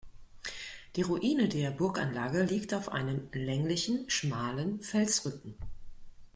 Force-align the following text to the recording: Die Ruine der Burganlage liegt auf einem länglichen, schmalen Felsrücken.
Die 0.95 1.03
Ruine 1.03 1.47
der 1.47 1.69
Burganlage 1.69 2.41
liegt 2.43 2.73
auf 2.73 2.89
einem 2.91 3.27
länglichen, 3.33 4.09
schmalen 4.09 4.79
Felsrücken. 4.81 5.55